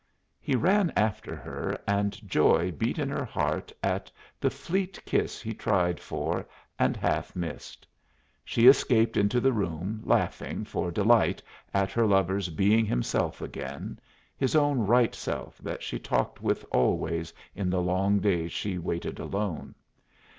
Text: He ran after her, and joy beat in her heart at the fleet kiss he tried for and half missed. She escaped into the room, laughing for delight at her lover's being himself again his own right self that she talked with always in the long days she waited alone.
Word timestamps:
He 0.39 0.55
ran 0.55 0.91
after 0.95 1.35
her, 1.35 1.79
and 1.87 2.13
joy 2.27 2.71
beat 2.71 2.97
in 2.97 3.11
her 3.11 3.23
heart 3.23 3.71
at 3.83 4.11
the 4.39 4.49
fleet 4.49 4.99
kiss 5.05 5.39
he 5.39 5.53
tried 5.53 5.99
for 5.99 6.47
and 6.79 6.97
half 6.97 7.35
missed. 7.35 7.85
She 8.43 8.65
escaped 8.65 9.15
into 9.15 9.39
the 9.39 9.53
room, 9.53 10.01
laughing 10.03 10.63
for 10.65 10.89
delight 10.89 11.43
at 11.71 11.91
her 11.91 12.07
lover's 12.07 12.49
being 12.49 12.83
himself 12.83 13.43
again 13.43 13.99
his 14.35 14.55
own 14.55 14.79
right 14.87 15.13
self 15.13 15.59
that 15.59 15.83
she 15.83 15.99
talked 15.99 16.41
with 16.41 16.65
always 16.71 17.31
in 17.53 17.69
the 17.69 17.79
long 17.79 18.17
days 18.17 18.51
she 18.51 18.79
waited 18.79 19.19
alone. 19.19 19.75